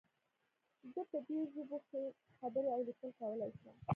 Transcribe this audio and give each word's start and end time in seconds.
زه 0.93 1.01
په 1.09 1.17
دې 1.27 1.39
ژبو 1.53 1.77
ښې 1.87 2.01
خبرې 2.39 2.69
او 2.75 2.81
لیکل 2.87 3.11
کولی 3.19 3.51
شم 3.59 3.75